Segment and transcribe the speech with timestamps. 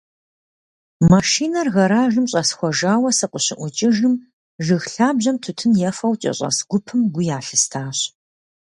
[1.11, 4.13] Машинэр гэражым щӏэсхуэжауэ сыкъыщыӏукӏыжым,
[4.65, 7.97] жыг лъабжьэм тутын ефэу кӏэщӏэс гупым гу ялъыстащ.